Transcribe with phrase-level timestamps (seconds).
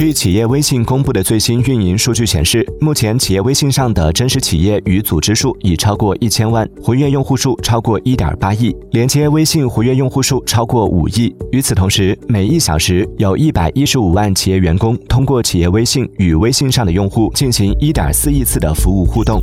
[0.00, 11.36] 据企业微信公布的最新运营数据显示目前企业微信上的真实企业与组织数已超过一千万活跃用户数超过一点八亿连接微信活跃用户数超过五亿。
[11.52, 19.38] 与此同时每一小时有一百一十五万企业员工通过企业微信与微信上的用户进行一点四亿次的服务互动。